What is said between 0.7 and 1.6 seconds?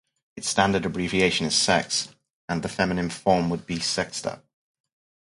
abbreviation is